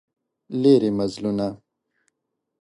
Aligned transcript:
لیري 0.61 0.91
مزلونه 0.99 1.47